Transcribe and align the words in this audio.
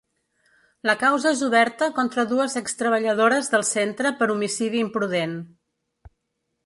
La 0.89 0.93
causa 1.01 1.33
és 1.35 1.43
oberta 1.47 1.89
contra 1.99 2.25
dues 2.31 2.57
ex-treballadores 2.63 3.53
del 3.57 3.67
centre 3.73 4.13
per 4.23 4.31
homicidi 4.37 4.83
imprudent. 4.87 5.41